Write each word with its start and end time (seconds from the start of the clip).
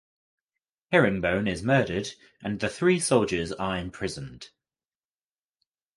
Herringbone 0.91 1.47
is 1.47 1.61
murdered 1.61 2.07
and 2.41 2.59
the 2.59 2.69
three 2.69 2.99
soldiers 2.99 3.51
are 3.51 3.77
imprisoned. 3.77 4.49